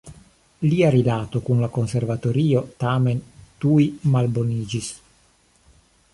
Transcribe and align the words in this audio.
Lia 0.69 0.87
rilato 0.95 1.41
kun 1.49 1.61
la 1.65 1.69
konservatorio 1.75 2.65
tamen 2.85 3.23
tuj 3.67 3.81
malboniĝis. 4.17 4.91